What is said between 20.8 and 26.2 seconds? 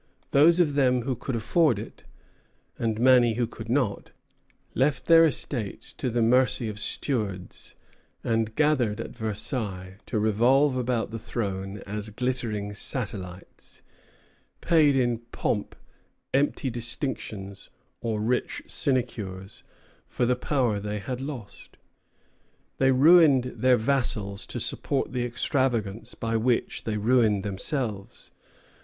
had lost. They ruined their vassals to support the extravagance